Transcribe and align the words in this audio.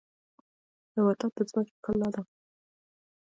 نباتات 0.93 1.31
د 1.37 1.39
ځمکې 1.49 1.73
ښکلا 1.77 2.07
ده 2.13 2.21